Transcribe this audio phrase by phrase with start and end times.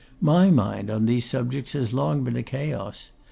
[0.19, 3.11] My mind on these subjects has long been a chaos.